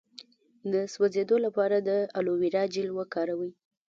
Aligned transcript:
د 0.73 0.73
سوځیدو 0.93 1.35
لپاره 1.45 1.75
د 1.87 1.89
الوویرا 2.17 2.63
جیل 2.73 2.89
وکاروئ 2.93 3.51